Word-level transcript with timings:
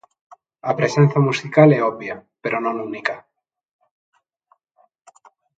A 0.69 0.71
presenza 0.79 1.19
musical 1.27 1.69
é 1.77 1.81
obvia, 1.91 2.15
pero 2.43 2.57
non 2.59 2.75
única. 2.89 3.15